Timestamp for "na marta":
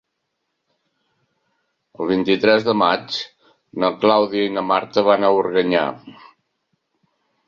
4.55-5.05